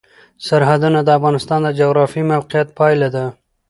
سرحدونه 0.47 0.99
د 1.03 1.09
افغانستان 1.17 1.59
د 1.63 1.69
جغرافیایي 1.79 2.29
موقیعت 2.31 2.67
پایله 2.79 3.07
ده. 3.15 3.25